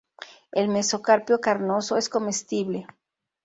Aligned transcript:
El 0.51 0.67
mesocarpio 0.69 1.39
carnoso 1.41 1.95
es 1.95 2.09
comestible. 2.09 2.87